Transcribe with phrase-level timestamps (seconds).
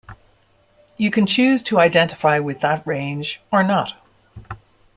[0.97, 3.97] You can choose to identify with that range or not.